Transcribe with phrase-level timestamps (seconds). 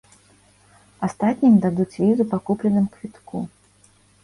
[1.07, 3.45] Астатнім дадуць візу па купленым квітку.